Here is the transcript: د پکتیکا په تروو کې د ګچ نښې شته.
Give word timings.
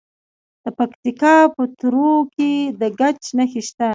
د 0.63 0.65
پکتیکا 0.77 1.35
په 1.55 1.63
تروو 1.79 2.15
کې 2.33 2.51
د 2.79 2.81
ګچ 2.99 3.21
نښې 3.37 3.61
شته. 3.67 3.89